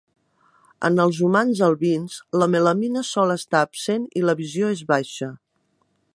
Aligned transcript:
En 0.87 0.95
els 1.03 1.19
humans 1.27 1.61
albins, 1.67 2.15
la 2.43 2.49
melanina 2.55 3.05
sol 3.11 3.35
estar 3.35 3.63
absent 3.67 4.09
i 4.23 4.27
la 4.29 4.37
visió 4.43 4.73
és 4.79 4.85
baixa. 4.95 5.33